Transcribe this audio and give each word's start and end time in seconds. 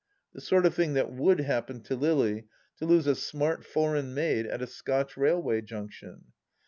The 0.33 0.41
sort 0.41 0.65
of 0.65 0.73
thing 0.73 0.93
that 0.93 1.11
would 1.13 1.41
happen 1.41 1.81
to 1.81 1.95
Lily, 1.95 2.47
to 2.77 2.87
lose 2.87 3.05
a 3.05 3.13
smart 3.13 3.63
foreign 3.63 4.15
maid 4.15 4.47
at 4.47 4.59
a 4.63 4.65
Scotch 4.65 5.15
railway 5.15 5.61
junction 5.61 6.31